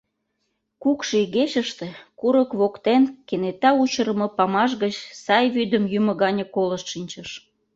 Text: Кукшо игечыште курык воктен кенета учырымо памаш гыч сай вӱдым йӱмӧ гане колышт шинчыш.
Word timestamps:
Кукшо 0.81 1.15
игечыште 1.23 1.87
курык 2.19 2.49
воктен 2.59 3.03
кенета 3.27 3.69
учырымо 3.83 4.27
памаш 4.37 4.71
гыч 4.83 4.95
сай 5.23 5.45
вӱдым 5.55 5.83
йӱмӧ 5.91 6.13
гане 6.21 6.45
колышт 6.55 6.87
шинчыш. 6.93 7.29